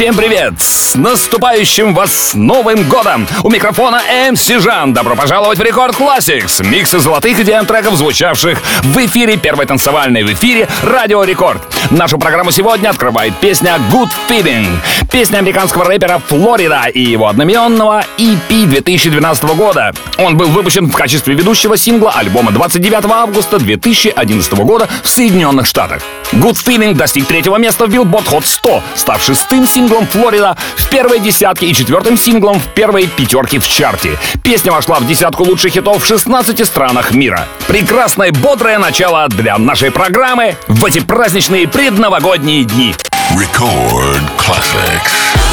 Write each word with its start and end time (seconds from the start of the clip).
Всем 0.00 0.16
привет! 0.16 0.54
С 0.58 0.94
наступающим 0.94 1.94
вас 1.94 2.32
Новым 2.32 2.88
Годом! 2.88 3.28
У 3.44 3.50
микрофона 3.50 4.00
MC 4.32 4.48
Жан. 4.48 4.94
Добро 4.94 5.14
пожаловать 5.14 5.58
в 5.58 5.62
Record 5.62 5.94
Classix. 5.94 6.66
Миксы 6.66 7.00
золотых 7.00 7.38
EDM 7.40 7.66
треков, 7.66 7.96
звучавших 7.96 8.58
в 8.82 8.96
эфире 9.04 9.36
первой 9.36 9.66
танцевальной 9.66 10.24
в 10.24 10.32
эфире 10.32 10.68
Радио 10.82 11.22
Рекорд. 11.22 11.60
Нашу 11.90 12.16
программу 12.16 12.50
сегодня 12.50 12.88
открывает 12.88 13.34
песня 13.42 13.76
Good 13.92 14.08
Feeling. 14.26 14.68
Песня 15.12 15.38
американского 15.38 15.84
рэпера 15.84 16.18
Флорида 16.28 16.84
и 16.86 17.02
его 17.02 17.28
одноименного 17.28 18.02
EP 18.16 18.66
2012 18.66 19.44
года. 19.54 19.92
Он 20.16 20.34
был 20.36 20.48
выпущен 20.48 20.86
в 20.86 20.94
качестве 20.94 21.34
ведущего 21.34 21.76
сингла 21.76 22.12
альбома 22.12 22.52
29 22.52 23.04
августа 23.04 23.58
2011 23.58 24.52
года 24.54 24.88
в 25.02 25.08
Соединенных 25.08 25.66
Штатах. 25.66 26.00
Good 26.32 26.64
Feeling 26.64 26.94
достиг 26.94 27.26
третьего 27.26 27.56
места 27.56 27.86
в 27.86 27.90
Billboard 27.90 28.28
Hot 28.30 28.46
100, 28.46 28.82
став 28.94 29.22
шестым 29.22 29.66
синглом 29.66 29.89
Флорида 29.90 30.56
в 30.76 30.88
первой 30.88 31.18
десятке 31.18 31.66
и 31.66 31.74
четвертым 31.74 32.16
синглом 32.16 32.60
в 32.60 32.66
первой 32.68 33.06
пятерке 33.08 33.58
в 33.58 33.68
чарте. 33.68 34.18
Песня 34.42 34.72
вошла 34.72 35.00
в 35.00 35.06
десятку 35.06 35.44
лучших 35.44 35.72
хитов 35.72 36.02
в 36.02 36.06
16 36.06 36.64
странах 36.64 37.12
мира. 37.12 37.46
Прекрасное 37.66 38.30
бодрое 38.30 38.78
начало 38.78 39.28
для 39.28 39.58
нашей 39.58 39.90
программы 39.90 40.56
в 40.68 40.84
эти 40.84 41.00
праздничные 41.00 41.66
предновогодние 41.66 42.64
дни. 42.64 42.94
Record 43.34 44.22
Classics. 44.38 45.49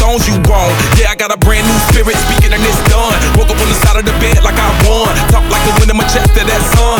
Stones 0.00 0.24
you 0.24 0.32
want? 0.48 0.72
Yeah, 0.96 1.12
I 1.12 1.14
got 1.14 1.28
a 1.28 1.36
brand 1.36 1.60
new 1.68 1.76
spirit 1.92 2.16
speaking 2.24 2.56
and 2.56 2.64
it's 2.64 2.80
done. 2.88 3.20
Woke 3.36 3.52
up 3.52 3.60
on 3.60 3.68
the 3.68 3.76
side 3.84 4.00
of 4.00 4.08
the 4.08 4.16
bed 4.16 4.40
like 4.40 4.56
I 4.56 4.72
won. 4.88 5.12
Talk 5.28 5.44
like 5.52 5.60
the 5.68 5.76
wind 5.76 5.92
in 5.92 5.96
my 6.00 6.08
chest 6.08 6.32
to 6.32 6.40
that 6.40 6.62
sun. 6.72 6.99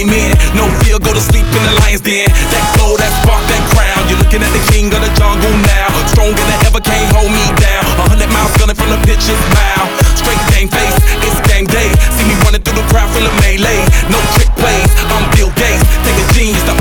20 0.00 0.08
men. 0.08 0.32
No 0.56 0.64
fear, 0.80 0.96
go 0.98 1.12
to 1.12 1.20
sleep 1.20 1.44
in 1.44 1.62
the 1.68 1.74
lion's 1.84 2.00
den. 2.00 2.24
That 2.48 2.64
glow, 2.76 2.96
that 2.96 3.12
spark, 3.20 3.42
that 3.52 3.60
crown. 3.76 4.08
You're 4.08 4.16
looking 4.16 4.40
at 4.40 4.48
the 4.56 4.62
king 4.72 4.88
of 4.96 5.00
the 5.04 5.12
jungle 5.12 5.52
now. 5.68 5.92
Stronger 6.08 6.40
than 6.40 6.58
ever, 6.64 6.80
can't 6.80 7.04
hold 7.12 7.28
me 7.28 7.44
down. 7.60 7.84
A 8.00 8.04
hundred 8.08 8.32
miles 8.32 8.52
gunning 8.56 8.76
from 8.76 8.88
the 8.88 9.00
pitcher's 9.04 9.40
mouth. 9.52 9.92
Straight 10.16 10.40
game 10.56 10.72
face, 10.72 10.96
it's 11.20 11.36
game 11.44 11.68
day. 11.68 11.92
See 12.16 12.24
me 12.24 12.34
running 12.48 12.64
through 12.64 12.80
the 12.80 12.86
crowd, 12.88 13.12
full 13.12 13.26
of 13.28 13.34
melee. 13.44 13.84
No 14.08 14.16
trick 14.36 14.48
plays, 14.56 14.88
I'm 15.12 15.24
Bill 15.36 15.52
Gates. 15.60 15.84
Take 16.00 16.16
a 16.16 16.26
genius 16.32 16.64
to 16.64 16.79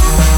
Bye. 0.00 0.29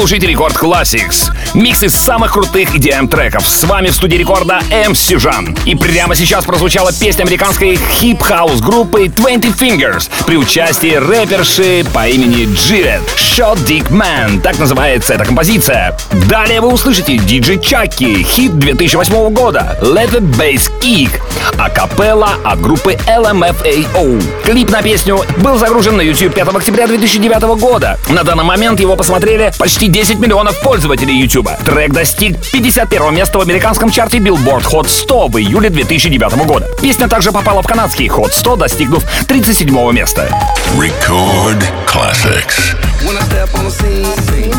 Слушаете 0.00 0.28
Рекорд 0.28 0.56
Classics. 0.56 1.30
Микс 1.52 1.82
из 1.82 1.94
самых 1.94 2.32
крутых 2.32 2.74
EDM 2.74 3.06
треков. 3.06 3.46
С 3.46 3.64
вами 3.64 3.88
в 3.88 3.94
студии 3.94 4.16
рекорда 4.16 4.62
MC 4.70 5.18
Жан. 5.18 5.54
И 5.66 5.74
прямо 5.74 6.14
сейчас 6.14 6.46
прозвучала 6.46 6.90
песня 6.90 7.24
американской 7.24 7.76
хип-хаус 7.76 8.62
группы 8.62 9.08
20 9.08 9.44
Fingers 9.60 10.08
при 10.26 10.38
участии 10.38 10.94
рэперши 10.94 11.84
по 11.92 12.08
имени 12.08 12.48
Джилет. 12.54 13.02
Short 13.18 13.58
Dick 13.66 13.90
Man, 13.90 14.40
так 14.40 14.58
называется 14.58 15.12
эта 15.12 15.26
композиция. 15.26 15.94
Далее 16.30 16.62
вы 16.62 16.72
услышите 16.72 17.18
диджей 17.18 17.60
Чаки, 17.60 18.24
хит 18.24 18.58
2008 18.58 19.28
года 19.34 19.78
Let 19.82 20.12
the 20.12 20.20
Bass 20.20 20.70
Kick, 20.80 21.10
акапелла 21.58 22.36
от 22.42 22.60
группы 22.60 22.96
LMFAO. 23.06 24.22
Клип 24.44 24.70
на 24.70 24.82
песню 24.82 25.22
был 25.36 25.58
загружен 25.58 25.98
на 25.98 26.00
YouTube 26.00 26.34
5 26.34 26.48
октября 26.48 26.86
2009 26.86 27.60
года. 27.60 27.98
На 28.08 28.24
данный 28.24 28.44
момент 28.44 28.80
его 28.80 28.96
посмотрели 28.96 29.52
почти 29.58 29.89
10 29.90 30.18
миллионов 30.20 30.60
пользователей 30.60 31.18
YouTube. 31.20 31.48
Трек 31.64 31.92
достиг 31.92 32.38
51 32.52 33.14
места 33.14 33.38
в 33.38 33.42
американском 33.42 33.90
чарте 33.90 34.18
Billboard 34.18 34.64
Hot 34.72 34.88
100 34.88 35.28
в 35.28 35.38
июле 35.38 35.68
2009 35.68 36.46
года. 36.46 36.68
Песня 36.80 37.08
также 37.08 37.32
попала 37.32 37.62
в 37.62 37.66
канадский 37.66 38.06
Hot 38.06 38.30
100, 38.32 38.56
достигнув 38.56 39.04
37 39.26 39.92
места. 39.92 40.28
Record 40.76 41.62
Classics. 41.86 42.76
When 43.02 43.16
I 43.16 43.22
step 43.22 43.52
on 43.54 43.64
the 43.64 43.70
scene, 43.70 44.54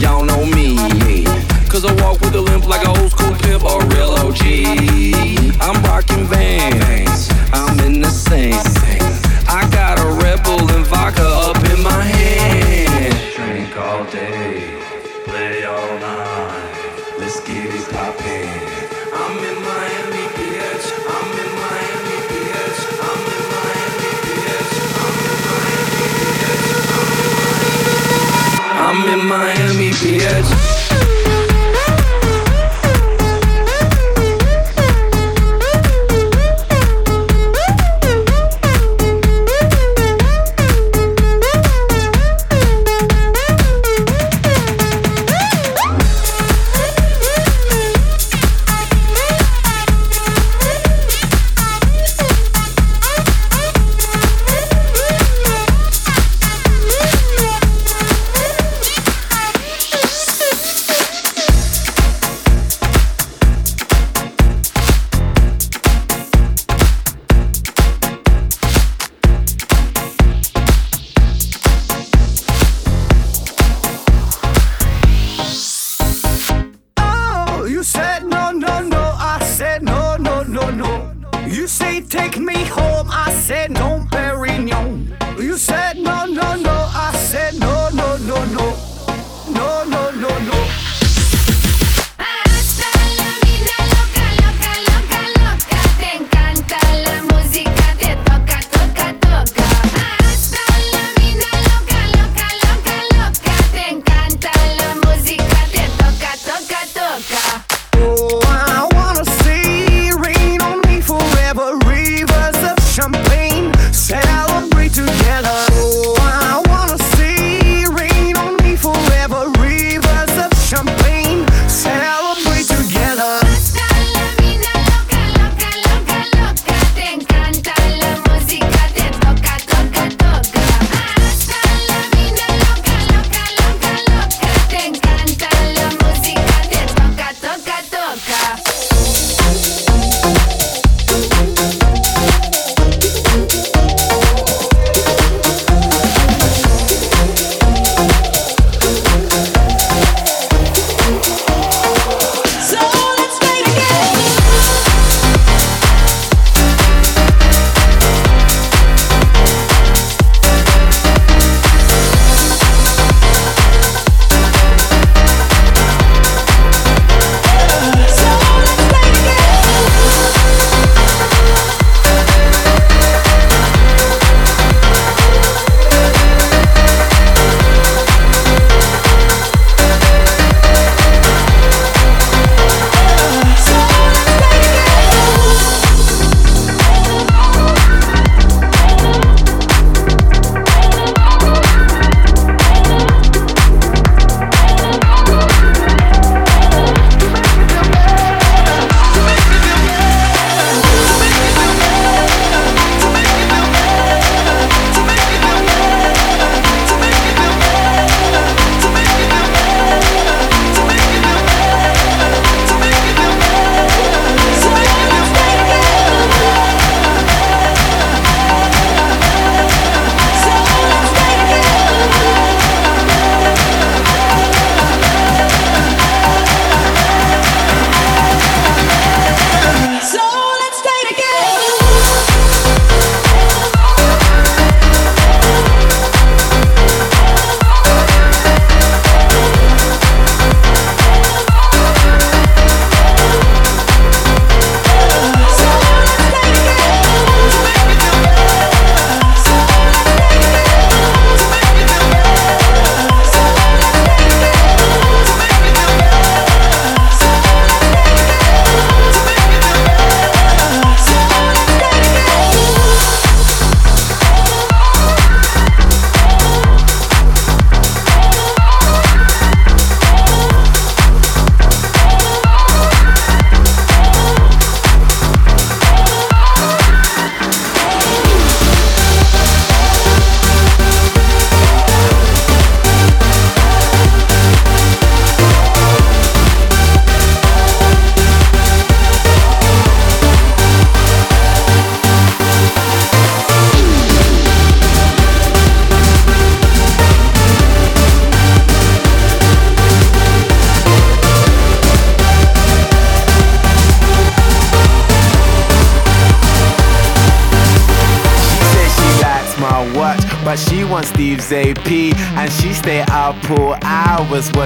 y'all 0.00 0.24
know 0.24 0.44
me. 0.44 0.78
Cause 1.68 1.84
I 1.84 1.92
walk 2.02 2.20
with 2.20 2.34
a 2.34 2.40
limp 2.40 2.66
like 2.66 2.82
an 2.82 2.96
old 2.98 3.12
school 3.12 3.32
pimp 3.42 3.64
or 3.64 3.80
real 3.94 4.10
OG. 4.18 4.42
I'm 5.60 5.80
rocking 5.84 6.26
vans, 6.26 6.59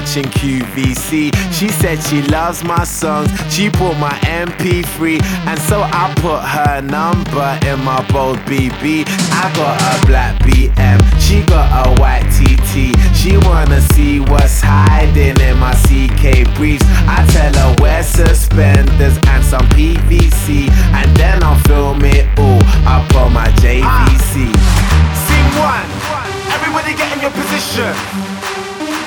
watching 0.04 0.24
QVC. 0.24 1.32
She 1.50 1.68
said 1.68 2.02
she 2.02 2.20
loves 2.22 2.62
my 2.62 2.84
songs. 2.84 3.30
She 3.50 3.70
bought 3.70 3.98
my 3.98 4.12
MP3, 4.44 5.22
and 5.46 5.58
so 5.60 5.80
I 5.82 6.12
put 6.16 6.40
her 6.42 6.82
number 6.82 7.58
in 7.66 7.82
my 7.82 8.06
bold 8.12 8.36
BB. 8.40 9.04
I 9.08 9.52
got 9.56 9.80
a 9.80 10.06
black 10.06 10.38
BM, 10.42 11.00
she 11.18 11.42
got 11.46 11.86
a 11.86 12.00
white 12.00 12.28
TT. 12.36 12.92
She 13.16 13.38
wanna 13.48 13.80
see 13.94 14.20
what's 14.20 14.60
hiding 14.60 15.40
in 15.40 15.58
my 15.58 15.72
CK 15.72 16.54
briefs. 16.54 16.84
I 17.08 17.24
tell 17.32 17.54
her 17.54 17.76
wear 17.80 18.02
suspenders 18.02 19.16
and 19.26 19.42
some 19.42 19.66
PVC, 19.70 20.68
and 20.92 21.16
then 21.16 21.42
I'll 21.42 21.58
film 21.60 22.04
it 22.04 22.26
all 22.38 22.62
up 22.86 23.08
on 23.14 23.32
my 23.32 23.48
JVC. 23.62 24.52
Ah. 24.52 24.84
Scene 25.24 25.52
one, 25.64 25.88
everybody 26.52 26.94
get 26.94 27.10
in 27.16 27.22
your 27.22 27.30
position 27.30 28.33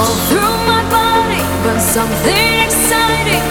All 0.00 0.16
through 0.28 0.56
my 0.66 0.82
body, 0.88 1.42
but 1.62 1.78
something 1.78 2.52
exciting. 2.66 3.44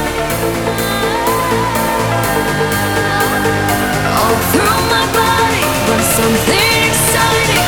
All 4.19 4.37
through 4.51 4.81
my 4.95 5.05
body, 5.21 5.65
but 5.87 6.01
something 6.17 6.73
exciting. 6.89 7.67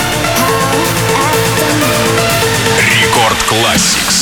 Рекорд 2.89 3.39
Classics. 3.52 4.20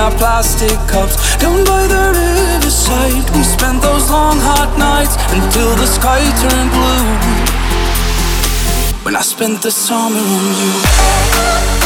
Our 0.00 0.10
plastic 0.12 0.78
cups. 0.88 1.36
Down 1.36 1.62
by 1.64 1.86
the 1.86 2.04
riverside, 2.16 3.28
we 3.36 3.42
spent 3.42 3.82
those 3.82 4.10
long 4.10 4.38
hot 4.40 4.70
nights 4.78 5.14
until 5.36 5.76
the 5.76 5.86
sky 5.86 6.22
turned 6.40 6.70
blue. 6.72 7.06
When 9.04 9.14
I 9.14 9.22
spent 9.22 9.62
the 9.62 9.70
summer 9.70 10.18
on 10.18 11.76
you. 11.76 11.79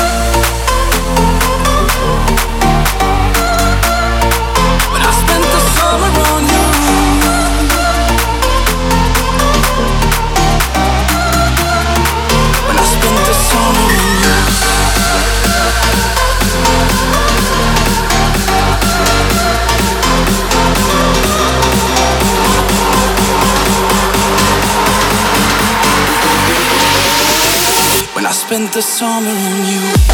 Summer 29.05 29.31
on 29.31 29.67
you. 29.71 30.05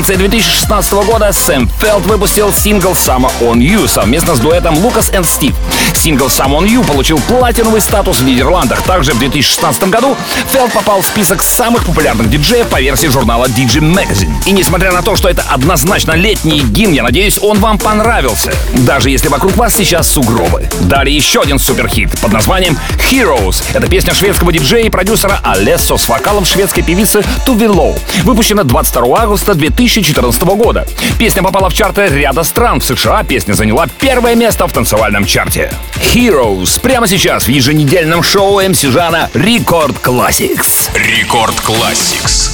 Конце 0.00 0.16
2016 0.16 0.92
года 1.04 1.32
Сэм 1.32 1.70
Фелд 1.78 2.06
выпустил 2.06 2.52
сингл 2.52 2.92
«Summer 2.92 3.30
on 3.40 3.58
You» 3.58 3.86
совместно 3.86 4.34
с 4.34 4.38
дуэтом 4.40 4.78
Лукас 4.78 5.10
и 5.10 5.22
Стив. 5.24 5.54
Сингл 6.00 6.28
«Summer 6.28 6.62
on 6.62 6.66
You» 6.66 6.82
получил 6.82 7.20
платиновый 7.28 7.82
статус 7.82 8.20
в 8.20 8.24
Нидерландах. 8.24 8.80
Также 8.84 9.12
в 9.12 9.18
2016 9.18 9.82
году 9.90 10.16
Фелд 10.48 10.72
попал 10.72 11.02
в 11.02 11.04
список 11.04 11.42
самых 11.42 11.84
популярных 11.84 12.30
диджеев 12.30 12.68
по 12.68 12.80
версии 12.80 13.08
журнала 13.08 13.44
DJ 13.44 13.80
Magazine. 13.80 14.32
И 14.46 14.52
несмотря 14.52 14.92
на 14.92 15.02
то, 15.02 15.14
что 15.14 15.28
это 15.28 15.42
однозначно 15.42 16.12
летний 16.12 16.60
гимн, 16.60 16.94
я 16.94 17.02
надеюсь, 17.02 17.38
он 17.38 17.58
вам 17.58 17.76
понравился. 17.76 18.50
Даже 18.86 19.10
если 19.10 19.28
вокруг 19.28 19.58
вас 19.58 19.76
сейчас 19.76 20.10
сугробы. 20.10 20.70
Далее 20.80 21.14
еще 21.14 21.42
один 21.42 21.58
суперхит 21.58 22.18
под 22.18 22.32
названием 22.32 22.78
Heroes. 23.10 23.62
Это 23.74 23.86
песня 23.86 24.14
шведского 24.14 24.52
диджея 24.52 24.86
и 24.86 24.88
продюсера 24.88 25.38
Алессо 25.44 25.98
с 25.98 26.08
вокалом 26.08 26.46
шведской 26.46 26.82
певицы 26.82 27.22
Туви 27.44 27.68
Лоу. 27.68 27.94
Выпущена 28.22 28.64
22 28.64 29.20
августа 29.20 29.52
2014 29.52 30.42
года. 30.44 30.86
Песня 31.18 31.42
попала 31.42 31.68
в 31.68 31.74
чарты 31.74 32.06
ряда 32.06 32.42
стран. 32.42 32.80
В 32.80 32.84
США 32.84 33.22
песня 33.22 33.52
заняла 33.52 33.86
первое 34.00 34.34
место 34.34 34.66
в 34.66 34.72
танцевальном 34.72 35.26
чарте. 35.26 35.70
Heroes 35.96 36.80
прямо 36.80 37.06
сейчас 37.06 37.44
в 37.44 37.48
еженедельном 37.48 38.22
шоу 38.22 38.60
МС 38.60 38.82
Жана 38.82 39.30
Рекорд 39.34 39.96
Classics. 40.02 40.90
Рекорд 40.94 41.54
Classics. 41.56 42.49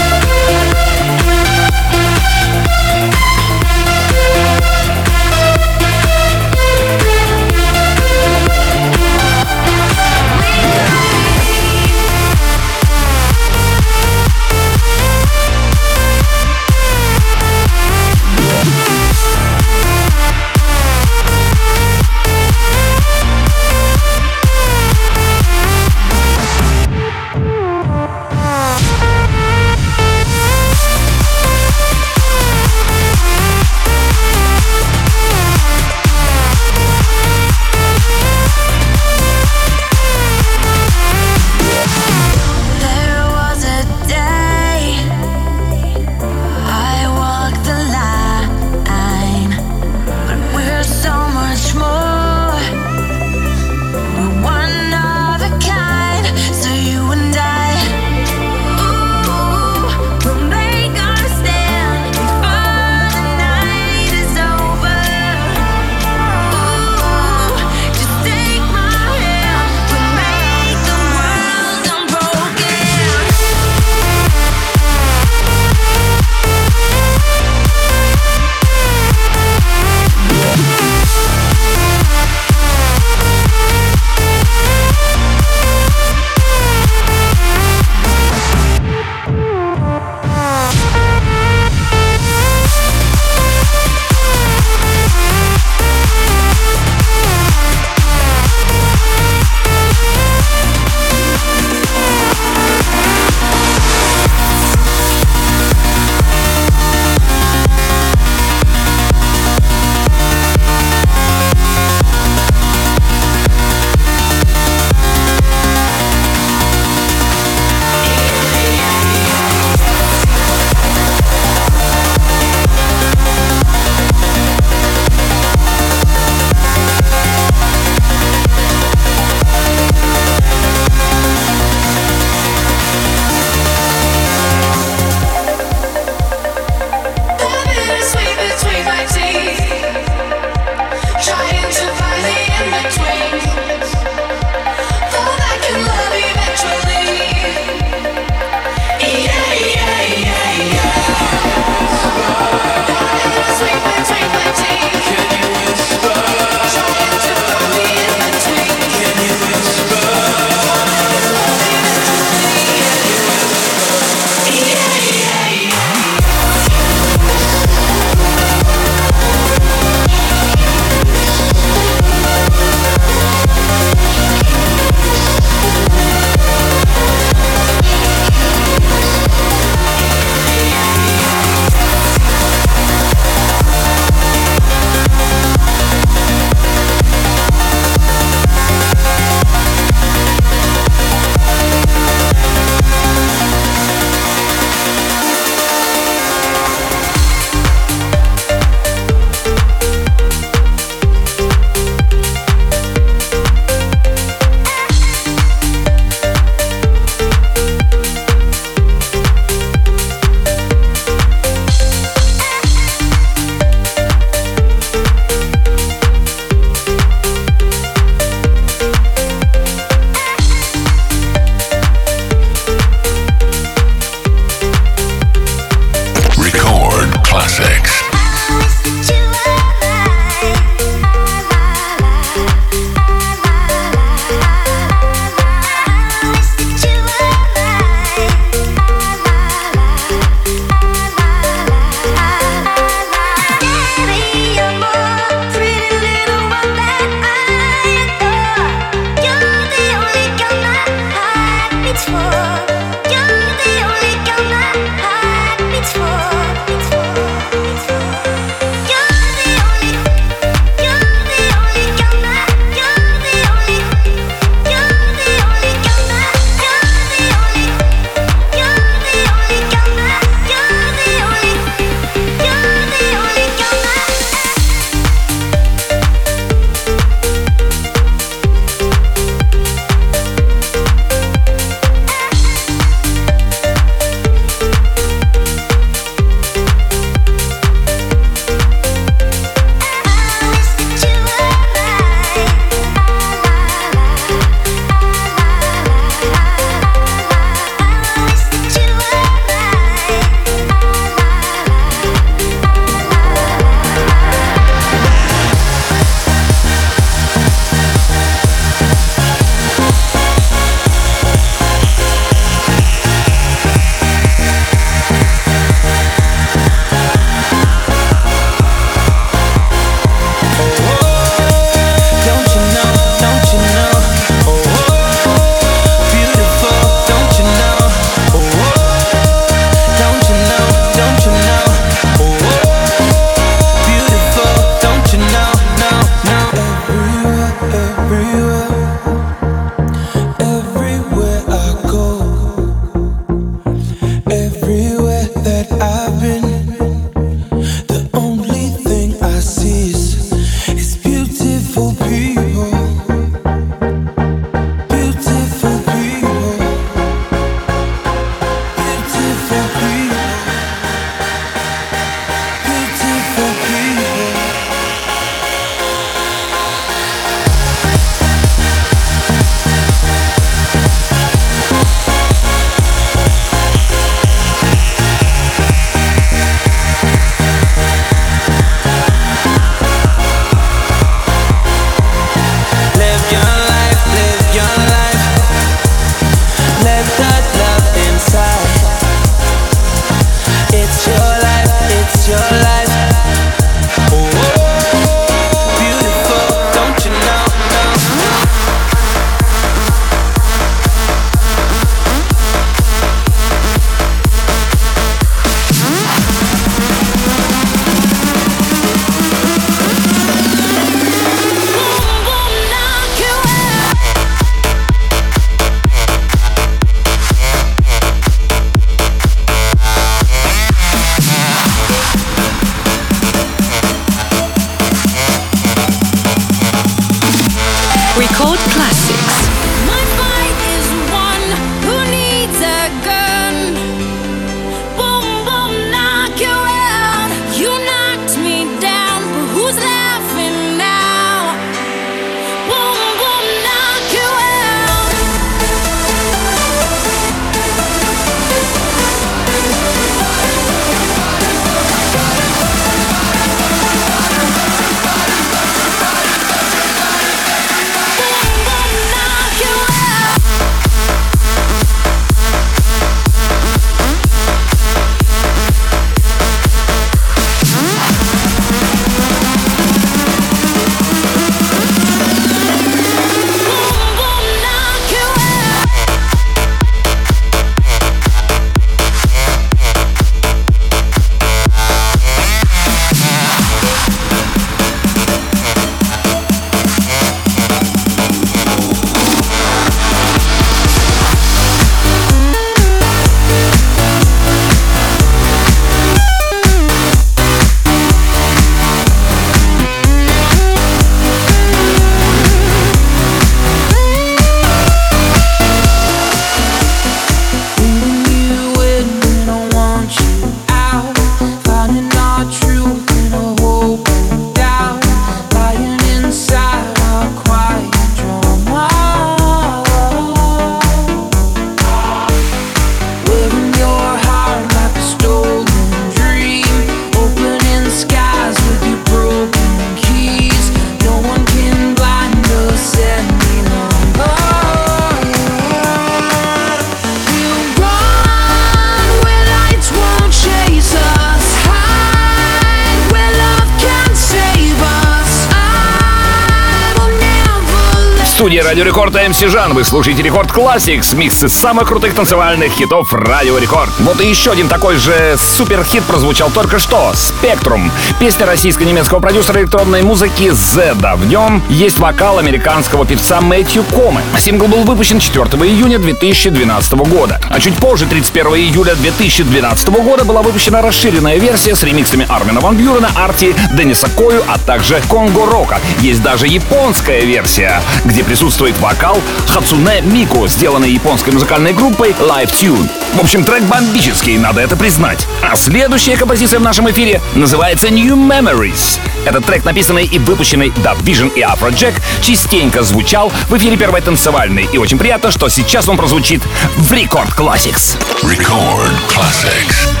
Радио 548.71 548.85
Рекорд 548.85 549.13
MC 549.13 549.37
Жан. 549.37 549.73
Вы 549.73 549.83
слушаете 549.83 550.23
Рекорд 550.23 550.49
Classics, 550.49 551.13
микс 551.13 551.43
из 551.43 551.51
самых 551.51 551.89
крутых 551.89 552.15
танцевальных 552.15 552.71
хитов 552.71 553.11
Радио 553.11 553.57
Рекорд. 553.57 553.91
Вот 553.99 554.21
и 554.21 554.29
еще 554.29 554.49
один 554.49 554.69
такой 554.69 554.95
же 554.95 555.35
супер-хит 555.37 556.03
прозвучал 556.03 556.49
только 556.51 556.79
что. 556.79 557.11
«Spectrum». 557.13 557.91
Песня 558.17 558.45
российско-немецкого 558.45 559.19
продюсера 559.19 559.59
электронной 559.59 560.03
музыки 560.03 560.53
Зеда. 560.53 561.17
В 561.17 561.27
нем 561.27 561.61
есть 561.67 561.99
вокал 561.99 562.37
американского 562.37 563.05
певца 563.05 563.41
Мэтью 563.41 563.83
Комы. 563.83 564.21
Сингл 564.39 564.67
был 564.67 564.85
выпущен 564.85 565.19
4 565.19 565.43
июня 565.69 565.99
2012 565.99 566.93
года. 566.93 567.41
А 567.49 567.59
чуть 567.59 567.75
позже, 567.75 568.05
31 568.05 568.53
июля 568.53 568.95
2012 568.95 569.89
года, 569.89 570.23
была 570.23 570.41
выпущена 570.41 570.81
расширенная 570.81 571.39
версия 571.39 571.75
с 571.75 571.83
ремиксами 571.83 572.25
Армина 572.29 572.61
Ван 572.61 572.77
Бюрена, 572.77 573.09
Арти, 573.17 573.53
Дениса 573.73 574.07
Кою, 574.15 574.41
а 574.47 574.57
также 574.57 575.01
Конго 575.09 575.45
Рока. 575.45 575.81
Есть 575.99 576.23
даже 576.23 576.47
японская 576.47 577.23
версия, 577.23 577.81
где 578.05 578.23
присутствует 578.23 578.60
вокал 578.69 579.19
Хацуне 579.47 580.01
Мико, 580.01 580.47
сделанный 580.47 580.91
японской 580.91 581.31
музыкальной 581.31 581.73
группой 581.73 582.11
Live 582.11 582.51
Tune. 582.53 582.87
В 583.15 583.19
общем, 583.19 583.43
трек 583.43 583.63
бомбический, 583.63 584.37
надо 584.37 584.61
это 584.61 584.77
признать. 584.77 585.27
А 585.41 585.55
следующая 585.55 586.15
композиция 586.15 586.59
в 586.59 586.61
нашем 586.61 586.89
эфире 586.91 587.19
называется 587.33 587.89
New 587.89 588.15
Memories. 588.15 588.99
Этот 589.25 589.45
трек, 589.45 589.65
написанный 589.65 590.05
и 590.05 590.19
выпущенный 590.19 590.69
Dub 590.69 591.01
Vision 591.03 591.33
и 591.33 591.41
Afrojack, 591.41 591.95
частенько 592.21 592.83
звучал 592.83 593.31
в 593.49 593.57
эфире 593.57 593.77
первой 593.77 594.01
танцевальной. 594.01 594.69
И 594.71 594.77
очень 594.77 594.99
приятно, 594.99 595.31
что 595.31 595.49
сейчас 595.49 595.89
он 595.89 595.97
прозвучит 595.97 596.43
в 596.77 596.93
Record 596.93 597.35
Classics. 597.35 597.97
Record 598.21 598.93
Classics. 599.09 600.00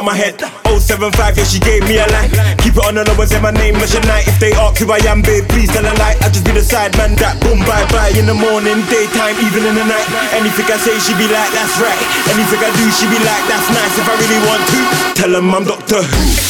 Up 0.00 0.06
my 0.08 0.16
head. 0.16 0.40
075, 0.64 1.36
yeah, 1.36 1.44
she 1.44 1.60
gave 1.60 1.84
me 1.84 2.00
a 2.00 2.08
line. 2.08 2.32
Keep 2.64 2.80
it 2.80 2.84
on 2.88 2.96
the 2.96 3.04
low 3.04 3.20
and 3.20 3.28
say 3.28 3.40
my 3.40 3.52
name, 3.52 3.76
Mission 3.76 4.00
Night. 4.08 4.24
If 4.26 4.40
they 4.40 4.56
ask 4.56 4.80
who 4.80 4.88
I 4.88 4.96
am, 5.04 5.20
babe, 5.20 5.44
please 5.52 5.68
tell 5.68 5.84
a 5.84 5.92
lie. 6.00 6.16
I 6.24 6.32
just 6.32 6.44
be 6.48 6.56
the 6.56 6.64
side 6.64 6.96
man 6.96 7.14
that 7.20 7.36
boom, 7.44 7.60
bye 7.68 7.84
bye. 7.92 8.08
In 8.16 8.24
the 8.24 8.34
morning, 8.34 8.80
daytime, 8.88 9.36
even 9.44 9.62
in 9.68 9.76
the 9.76 9.84
night. 9.84 10.08
Anything 10.32 10.66
I 10.72 10.80
say, 10.80 10.96
she 11.04 11.12
be 11.20 11.28
like, 11.28 11.52
that's 11.52 11.76
right. 11.78 12.00
Anything 12.32 12.60
I 12.64 12.70
do, 12.72 12.84
she 12.96 13.04
be 13.12 13.20
like, 13.20 13.44
that's 13.46 13.68
nice. 13.68 13.94
If 14.00 14.08
I 14.08 14.14
really 14.16 14.40
want 14.48 14.62
to, 14.72 14.80
tell 15.20 15.32
them 15.36 15.52
I'm 15.52 15.64
Doctor. 15.68 16.00
Who 16.00 16.49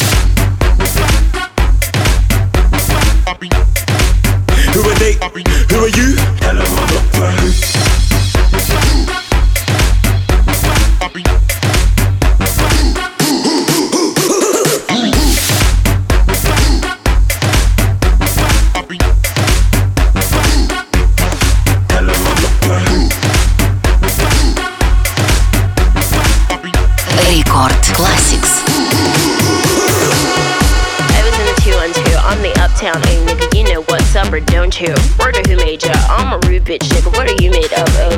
don't? 34.81 34.97
Word 35.21 35.37
of 35.37 35.45
who 35.45 35.57
made 35.57 35.83
ya? 35.83 35.93
I'm 36.09 36.33
a 36.33 36.39
rude 36.49 36.65
bitch 36.65 36.85
nigga, 36.89 37.13
what 37.13 37.29
are 37.29 37.37
you 37.37 37.51
made 37.51 37.71
up 37.73 37.89
of? 38.01 38.17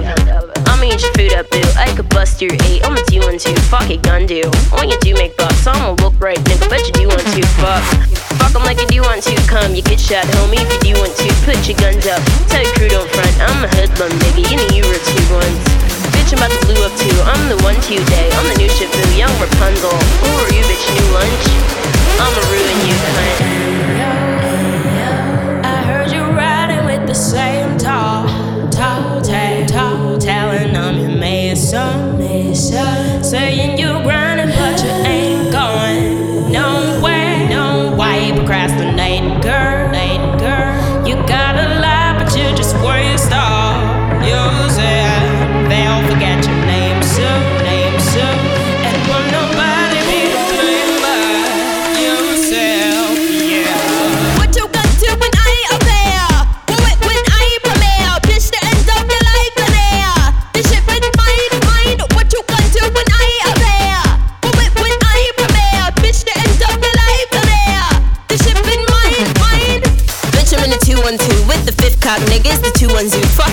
I'ma 0.71 0.87
eat 0.87 1.01
your 1.03 1.11
food 1.13 1.33
up, 1.35 1.49
boo. 1.51 1.63
I 1.75 1.91
could 1.95 2.07
bust 2.09 2.41
your 2.41 2.53
eight, 2.67 2.85
I'm 2.87 2.95
a 2.95 3.03
do 3.11 3.19
one 3.19 3.37
two, 3.37 3.55
fuck 3.67 3.89
it, 3.89 4.01
gun 4.01 4.25
do. 4.25 4.47
When 4.71 4.87
you 4.87 4.97
do 5.03 5.13
make 5.13 5.35
bucks, 5.35 5.67
I'ma 5.67 5.95
look 5.99 6.15
right, 6.19 6.39
nigga, 6.39 6.69
bet 6.69 6.87
you 6.87 6.93
do 6.93 7.07
want 7.07 7.25
to, 7.35 7.41
fuck. 7.59 7.83
Fuck 8.39 8.55
'em 8.55 8.63
like 8.63 8.79
you 8.79 8.87
do 8.87 9.01
want 9.03 9.23
to, 9.23 9.35
come, 9.47 9.75
you 9.75 9.83
get 9.83 9.99
shot, 9.99 10.23
homie, 10.39 10.63
if 10.63 10.69
you 10.71 10.93
do 10.93 10.99
want 10.99 11.11
to, 11.19 11.27
put 11.43 11.59
your 11.67 11.77
guns 11.77 12.07
up. 12.07 12.23
Tell 12.47 12.63
your 12.63 12.73
crew 12.79 12.89
don't 12.89 13.09
front, 13.11 13.33
I'm 13.43 13.63
a 13.63 13.69
hoodlum, 13.75 14.11
nigga, 14.23 14.47
you 14.47 14.55
know 14.55 14.69
you 14.71 14.83
were 14.87 15.01
two 15.03 15.25
ones. 15.35 15.59
Bitch, 16.15 16.31
I'm 16.31 16.39
about 16.39 16.51
to 16.55 16.59
blue 16.67 16.79
up 16.85 16.93
too. 16.95 17.15
I'm 17.27 17.49
the 17.49 17.57
one 17.63 17.75
to 17.75 17.95
day. 18.05 18.29
I'm 18.31 18.47
the 18.47 18.55
new 18.59 18.69
Shifu, 18.69 19.01
young 19.17 19.33
Rapunzel. 19.39 19.89
Who 19.89 20.29
are 20.43 20.51
you, 20.53 20.63
bitch? 20.67 20.85
New 20.93 21.07
lunch? 21.15 21.45
I'ma 22.19 22.41
ruin 22.51 22.79
you, 22.87 22.95
cunt. 23.11 23.92
tag, 29.23 29.67
talk, 29.67 30.19
telling 30.19 30.73
them 30.73 30.99
you 30.99 31.17
made 31.17 31.57
some, 31.57 32.21
saying 33.23 33.77
you. 33.79 34.02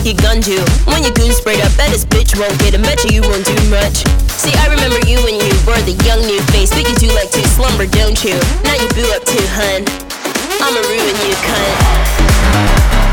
You, 0.05 0.15
gun 0.15 0.43
you. 0.43 0.61
When 0.85 1.03
your 1.03 1.13
goon 1.13 1.33
sprayed 1.33 1.61
up, 1.61 1.77
bet 1.77 1.91
this 1.91 2.05
bitch 2.05 2.39
won't 2.39 2.59
get 2.61 2.75
him. 2.75 2.83
Bet 2.83 3.05
you 3.05 3.21
you 3.21 3.29
won't 3.29 3.45
do 3.45 3.55
much. 3.69 4.07
See, 4.31 4.53
I 4.55 4.69
remember 4.69 4.99
you 5.07 5.19
when 5.25 5.35
you 5.35 5.53
were 5.67 5.81
the 5.83 5.97
young 6.07 6.21
new 6.21 6.41
face. 6.53 6.73
Think 6.73 6.89
you 6.89 6.97
do 6.97 7.09
like 7.15 7.31
to 7.33 7.47
slumber, 7.49 7.87
don't 7.87 8.23
you? 8.25 8.39
Now 8.65 8.75
you 8.75 8.89
boo 8.95 9.11
up 9.15 9.25
too, 9.25 9.45
hun. 9.53 9.85
I'ma 10.63 10.81
ruin 10.81 11.17
you, 11.27 11.35
cunt. 11.45 13.10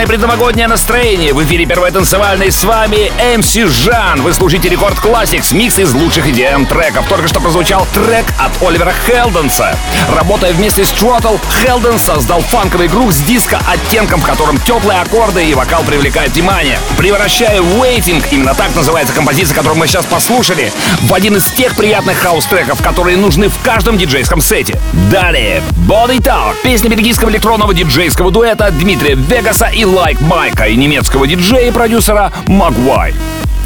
Прекрасное 0.00 0.18
предновогоднее 0.18 0.66
настроение. 0.66 1.34
В 1.34 1.44
эфире 1.44 1.66
первой 1.66 1.90
танцевальной 1.90 2.50
с 2.50 2.64
вами 2.64 3.12
MC 3.36 3.66
Жан. 3.66 4.22
Вы 4.22 4.32
слушаете 4.32 4.70
Рекорд 4.70 4.96
Classics, 4.96 5.54
микс 5.54 5.78
из 5.78 5.92
лучших 5.92 6.26
EDM 6.26 6.66
треков. 6.66 7.06
Только 7.08 7.28
что 7.28 7.40
прозвучал 7.40 7.86
трек 7.92 8.24
от 8.38 8.66
Оливера 8.66 8.94
Хелденса. 9.06 9.76
Работая 10.14 10.52
вместе 10.54 10.84
с 10.84 10.90
Тротл, 10.90 11.36
Хелден 11.60 11.98
создал 11.98 12.40
фанковый 12.40 12.88
грув 12.88 13.12
с 13.12 13.20
диско 13.22 13.60
оттенком, 13.70 14.20
в 14.20 14.24
котором 14.24 14.58
теплые 14.58 15.00
аккорды 15.00 15.44
и 15.44 15.54
вокал 15.54 15.82
привлекают 15.82 16.32
внимание. 16.32 16.78
Превращая 16.96 17.60
Waiting, 17.60 18.24
именно 18.30 18.54
так 18.54 18.74
называется 18.74 19.14
композиция, 19.14 19.54
которую 19.54 19.78
мы 19.78 19.86
сейчас 19.86 20.06
послушали, 20.06 20.72
в 21.02 21.12
один 21.12 21.36
из 21.36 21.44
тех 21.44 21.76
приятных 21.76 22.18
хаус-треков, 22.18 22.82
которые 22.82 23.18
нужны 23.18 23.48
в 23.48 23.60
каждом 23.62 23.98
диджейском 23.98 24.40
сете. 24.40 24.80
Далее, 25.10 25.62
Body 25.86 26.20
Talk, 26.20 26.54
песня 26.62 26.88
бельгийского 26.88 27.28
электронного 27.28 27.74
диджейского 27.74 28.30
дуэта 28.30 28.70
Дмитрия 28.70 29.14
Вегаса 29.14 29.66
и 29.66 29.84
Лайк 29.90 30.20
Майка 30.20 30.68
и 30.68 30.76
немецкого 30.76 31.26
диджея 31.26 31.68
и 31.68 31.72
продюсера 31.72 32.32
Магуай. 32.46 33.12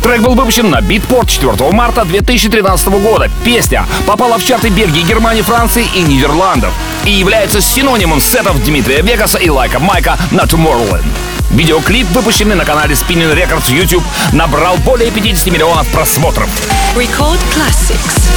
Трек 0.02 0.22
был 0.22 0.34
выпущен 0.34 0.70
на 0.70 0.78
Beatport 0.80 1.28
4 1.28 1.70
марта 1.70 2.06
2013 2.06 2.88
года. 2.88 3.30
Песня 3.44 3.84
попала 4.06 4.38
в 4.38 4.44
чарты 4.44 4.70
Бельгии, 4.70 5.02
Германии, 5.02 5.42
Франции 5.42 5.86
и 5.94 6.00
Нидерландов 6.00 6.72
и 7.04 7.10
является 7.10 7.60
синонимом 7.60 8.22
сетов 8.22 8.62
Дмитрия 8.64 9.02
Вегаса 9.02 9.36
и 9.38 9.50
Лайка 9.50 9.78
Майка 9.78 10.18
на 10.30 10.44
Tomorrowland. 10.44 11.04
Видеоклип, 11.50 12.06
выпущенный 12.12 12.54
на 12.54 12.64
канале 12.64 12.94
Spinnin' 12.94 13.34
Records 13.34 13.70
YouTube, 13.70 14.04
набрал 14.32 14.78
более 14.78 15.10
50 15.10 15.52
миллионов 15.52 15.86
просмотров. 15.88 16.48
Record 16.96 17.38
Classics. 17.54 18.30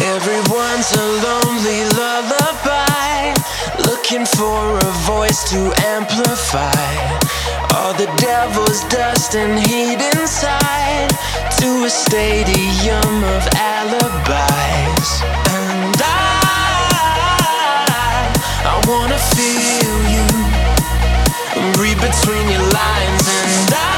Everyone's 0.00 0.92
a 0.96 1.04
lonely 1.22 1.91
looking 4.12 4.26
for 4.36 4.76
a 4.76 4.92
voice 5.06 5.42
to 5.48 5.72
amplify 5.86 6.84
all 7.74 7.94
the 7.94 8.04
devil's 8.18 8.84
dust 8.84 9.34
and 9.34 9.58
heat 9.66 10.00
inside 10.16 11.08
to 11.58 11.84
a 11.84 11.88
stadium 11.88 13.24
of 13.24 13.48
alibis. 13.56 15.22
And 15.56 15.96
I, 15.96 17.16
I 18.68 18.74
wanna 18.86 19.16
feel 19.32 19.96
you, 20.12 20.28
read 21.80 21.96
between 21.96 22.44
your 22.52 22.68
lines. 22.68 23.24
And 23.40 23.72
I 23.72 23.88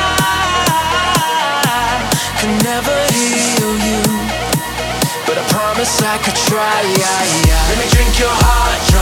can 2.39 2.55
never 2.63 2.97
heal 3.11 3.73
you, 3.89 4.03
but 5.27 5.37
I 5.39 5.45
promise 5.51 6.01
I 6.03 6.19
could 6.19 6.37
try. 6.47 6.83
Let 7.69 7.79
me 7.79 7.87
drink 7.91 8.21
your 8.21 8.31
heart. 8.31 8.94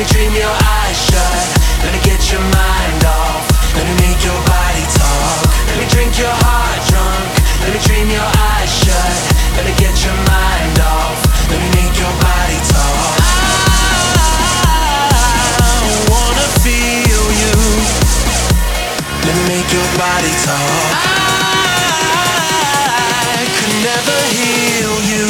Let 0.00 0.08
me 0.08 0.16
dream 0.16 0.32
your 0.32 0.48
eyes 0.48 0.96
shut. 0.96 1.44
Let 1.84 1.92
me 1.92 2.00
get 2.00 2.32
your 2.32 2.40
mind 2.40 3.04
off. 3.04 3.44
Let 3.76 3.84
me 3.84 3.92
make 4.00 4.24
your 4.24 4.40
body 4.48 4.84
talk. 4.96 5.44
Let 5.68 5.76
me 5.76 5.84
drink 5.92 6.16
your 6.16 6.32
heart 6.40 6.80
drunk. 6.88 7.28
Let 7.60 7.76
me 7.76 7.80
dream 7.84 8.08
your 8.08 8.24
eyes 8.24 8.72
shut. 8.80 9.12
Let 9.60 9.68
me 9.68 9.76
get 9.76 9.92
your 10.00 10.16
mind 10.24 10.80
off. 10.80 11.20
Let 11.52 11.60
me 11.60 11.68
make 11.76 11.92
your 12.00 12.14
body 12.16 12.58
talk. 12.72 13.12
I 15.68 15.92
wanna 16.08 16.48
feel 16.64 17.24
you. 17.44 17.60
Let 19.20 19.36
me 19.36 19.44
make 19.52 19.68
your 19.68 19.84
body 20.00 20.32
talk. 20.48 20.96
I 23.36 23.44
could 23.52 23.74
never 23.84 24.16
heal 24.32 24.96
you. 25.12 25.28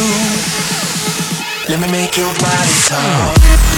Let 1.66 1.82
me 1.82 1.90
make 1.90 2.14
your 2.14 2.30
body 2.38 2.70
talk. 2.86 3.69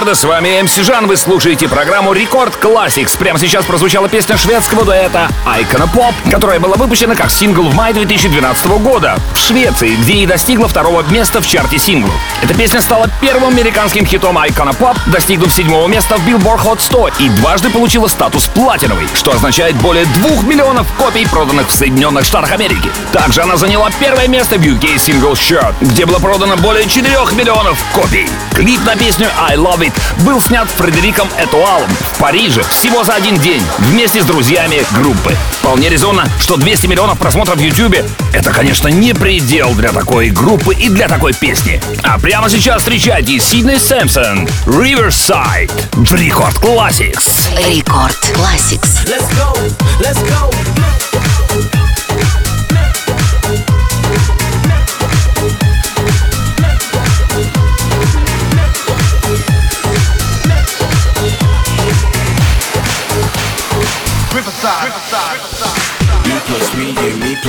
Рекорда 0.00 0.14
с 0.14 0.24
вами 0.24 0.62
МС 0.62 0.76
Жан. 0.76 1.06
Вы 1.06 1.18
слушаете 1.18 1.68
программу 1.68 2.14
Рекорд 2.14 2.54
Classics. 2.54 3.18
Прямо 3.18 3.38
сейчас 3.38 3.66
прозвучала 3.66 4.08
песня 4.08 4.38
шведского 4.38 4.86
дуэта 4.86 5.28
Icona 5.44 5.92
Pop, 5.92 6.14
которая 6.30 6.58
была 6.58 6.76
выпущена 6.76 7.14
как 7.14 7.30
сингл 7.30 7.64
в 7.64 7.74
мае 7.74 7.92
2012 7.92 8.66
года 8.78 9.18
в 9.34 9.38
Швеции, 9.38 9.94
где 9.96 10.14
и 10.14 10.26
достигла 10.26 10.68
второго 10.68 11.02
места 11.10 11.42
в 11.42 11.46
чарте 11.46 11.78
синглов. 11.78 12.14
Эта 12.42 12.54
песня 12.54 12.80
стала 12.80 13.10
первым 13.20 13.50
американским 13.50 14.06
хитом 14.06 14.38
Icona 14.38 14.74
Pop, 14.74 14.96
достигнув 15.06 15.52
седьмого 15.52 15.86
места 15.86 16.16
в 16.16 16.26
Billboard 16.26 16.64
Hot 16.64 16.80
100 16.80 17.08
и 17.18 17.28
дважды 17.28 17.68
получила 17.68 18.08
статус 18.08 18.46
платиновой, 18.46 19.06
что 19.12 19.32
означает 19.32 19.76
более 19.76 20.06
двух 20.06 20.44
миллионов 20.44 20.86
копий, 20.96 21.26
проданных 21.26 21.68
в 21.68 21.74
Соединенных 21.74 22.24
Штатах 22.24 22.52
Америки. 22.52 22.90
Также 23.12 23.42
она 23.42 23.56
заняла 23.56 23.90
первое 24.00 24.28
место 24.28 24.56
в 24.56 24.62
UK 24.62 24.96
Single 24.96 25.32
Chart, 25.32 25.74
где 25.82 26.06
было 26.06 26.20
продано 26.20 26.56
более 26.56 26.88
4 26.88 27.14
миллионов 27.34 27.84
копий. 27.92 28.30
Клип 28.54 28.82
на 28.86 28.96
песню 28.96 29.28
I 29.38 29.56
Love 29.56 29.80
It 29.80 29.89
был 30.20 30.40
снят 30.40 30.68
Фредериком 30.70 31.28
Этуалом 31.38 31.88
в 31.88 32.18
Париже 32.18 32.62
всего 32.64 33.04
за 33.04 33.14
один 33.14 33.38
день 33.38 33.62
вместе 33.78 34.22
с 34.22 34.24
друзьями 34.24 34.84
группы. 34.92 35.36
Вполне 35.60 35.88
резонно, 35.88 36.28
что 36.40 36.56
200 36.56 36.86
миллионов 36.86 37.18
просмотров 37.18 37.56
в 37.56 37.60
YouTube— 37.60 37.96
это, 38.32 38.50
конечно, 38.50 38.88
не 38.88 39.14
предел 39.14 39.74
для 39.74 39.92
такой 39.92 40.30
группы 40.30 40.74
и 40.74 40.88
для 40.88 41.08
такой 41.08 41.32
песни. 41.32 41.80
А 42.02 42.18
прямо 42.18 42.48
сейчас 42.48 42.78
встречайте 42.78 43.38
Сидней 43.38 43.78
Сэмпсон, 43.78 44.48
Riverside, 44.66 45.70
в 45.92 46.14
Рекорд 46.14 46.56
Classics. 46.56 47.48
Рекорд 47.68 48.16
Classics. 48.34 49.06
Let's 49.06 49.28
go, 49.36 49.56
let's 50.00 50.20
go. 50.28 50.69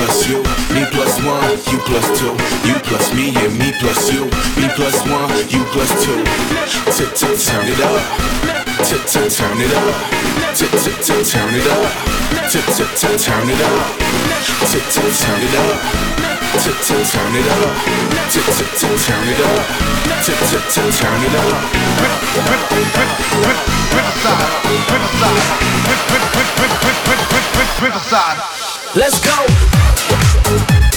Plus 0.06 0.28
you. 0.28 0.38
Me 0.74 0.86
plus 0.92 1.22
one, 1.24 1.52
you 1.70 1.78
plus 1.86 2.08
two. 2.18 2.34
You 2.68 2.76
plus 2.88 3.14
me 3.14 3.36
and 3.36 3.54
me 3.60 3.72
plus 3.80 4.12
you. 4.12 4.26
Me 4.58 4.68
plus 4.76 4.98
one, 5.08 5.30
you 5.50 5.64
plus 5.74 5.92
two. 6.04 6.24
Turn 7.46 7.68
it 7.68 7.82
up. 7.82 8.02
Turn 9.08 9.62
it 9.62 9.74
up. 9.74 10.02
Turn 11.24 11.54
it 11.54 11.68
up. 11.68 12.11
Turn 12.52 12.60
it 12.60 12.68
up. 12.68 12.92
Turn 13.00 13.48
it 13.48 13.62
up. 13.62 13.96
Turn 14.02 15.40
it 15.40 15.56
up. 15.56 15.80
Turn 16.60 17.32
it 17.32 17.48
up. 17.48 17.72
Turn 20.12 21.16
it 21.24 21.36
up. 21.40 21.62
Riverside. 27.82 28.38
Let's 28.96 29.20
go. 29.22 30.91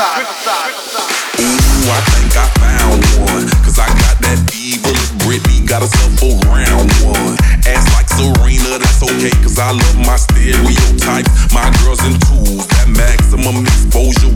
Ooh, 0.00 1.92
I 1.92 2.00
think 2.16 2.32
I 2.32 2.48
found 2.56 3.04
one. 3.20 3.44
Cause 3.60 3.76
I 3.76 3.84
got 4.00 4.16
that 4.24 4.40
evil 4.56 4.96
Britney, 5.28 5.60
got 5.68 5.82
herself 5.84 6.16
a 6.24 6.40
round 6.48 6.88
one. 7.04 7.36
Ass 7.68 7.84
like 7.92 8.08
Serena, 8.08 8.80
that's 8.80 9.02
okay, 9.04 9.28
cause 9.44 9.58
I 9.58 9.76
love 9.76 9.96
my 10.00 10.16
stereotypes. 10.16 11.28
My 11.52 11.68
girls 11.84 12.00
in 12.08 12.16
twos, 12.16 12.64
that 12.80 12.88
maximum 12.88 13.60
exposure. 13.60 14.29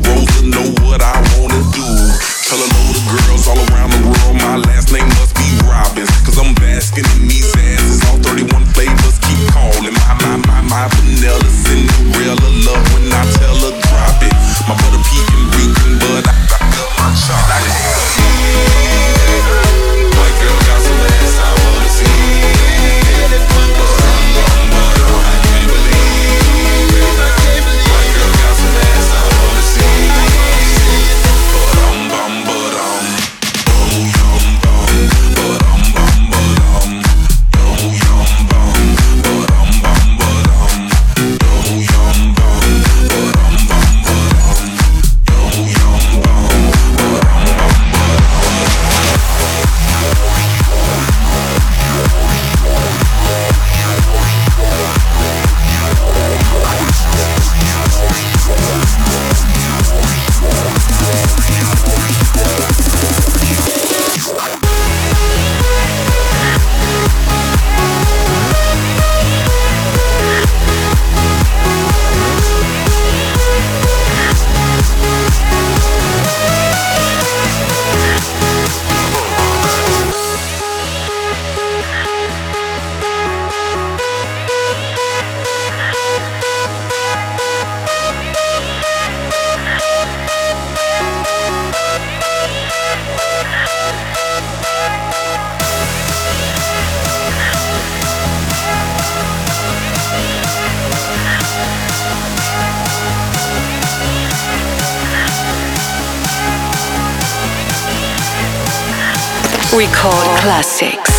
Record 109.77 110.29
Classics. 110.39 111.14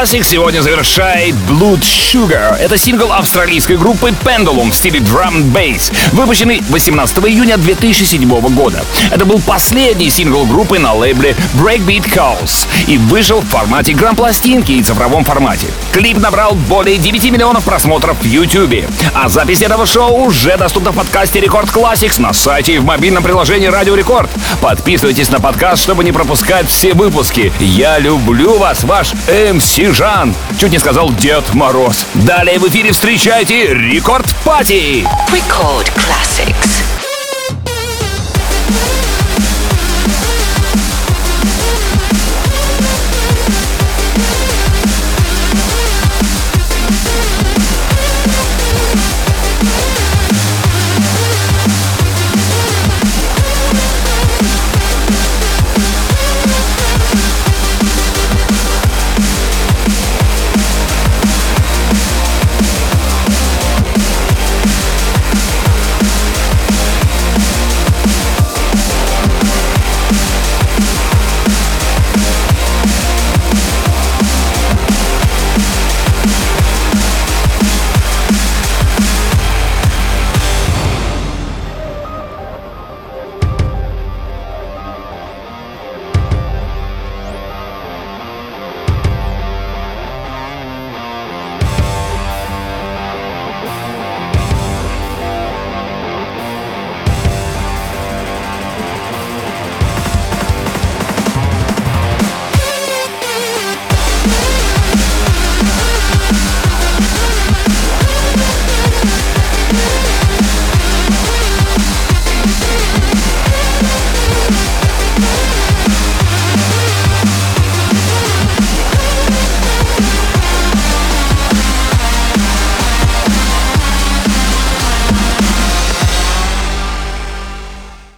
Classic 0.00 0.22
сегодня 0.22 0.62
завершает 0.62 1.34
Blood 1.46 1.80
Sugar. 1.80 2.56
Это 2.56 2.78
сингл 2.78 3.12
австралийской 3.12 3.76
группы 3.76 4.14
Pendulum 4.24 4.70
в 4.70 4.74
стиле 4.74 4.98
drum 5.00 5.52
bass, 5.52 5.92
выпущенный 6.12 6.62
18 6.70 7.18
июня 7.18 7.58
2007 7.58 8.26
года. 8.54 8.82
Это 9.10 9.26
был 9.26 9.38
последний 9.40 10.08
сингл 10.08 10.46
группы 10.46 10.78
на 10.78 10.94
лейбле 10.94 11.36
Breakbeat 11.54 12.06
Kaos 12.14 12.66
и 12.86 12.96
вышел 12.96 13.40
в 13.40 13.48
формате 13.48 13.92
грампластинки 13.92 14.72
и 14.72 14.82
цифровом 14.82 15.22
формате. 15.22 15.66
Клип 15.92 16.16
набрал 16.16 16.54
более 16.54 16.96
9 16.96 17.30
миллионов 17.30 17.64
просмотров 17.64 18.16
в 18.22 18.24
YouTube. 18.24 18.86
А 19.12 19.28
запись 19.28 19.60
этого 19.60 19.84
шоу 19.84 20.24
уже 20.24 20.56
доступна 20.56 20.92
в 20.92 20.96
подкасте 20.96 21.40
Рекорд 21.40 21.68
Classics 21.68 22.18
на 22.18 22.32
сайте 22.32 22.76
и 22.76 22.78
в 22.78 22.84
мобильном 22.84 23.22
приложении 23.22 23.66
Радио 23.66 23.94
Рекорд. 23.94 24.30
Подписывайтесь 24.62 25.28
на 25.28 25.40
подкаст, 25.40 25.82
чтобы 25.82 26.04
не 26.04 26.12
пропускать 26.12 26.68
все 26.68 26.94
выпуски. 26.94 27.52
Я 27.60 27.98
люблю 27.98 28.56
вас, 28.56 28.82
ваш 28.84 29.12
MC 29.28 29.89
Жан. 29.92 30.34
Чуть 30.58 30.72
не 30.72 30.78
сказал 30.78 31.10
Дед 31.12 31.54
Мороз. 31.54 32.06
Далее 32.14 32.58
в 32.58 32.68
эфире 32.68 32.92
встречайте 32.92 33.74
Record 33.74 34.26
Party. 34.44 35.06
Record 35.30 35.90
Classics. 35.94 36.79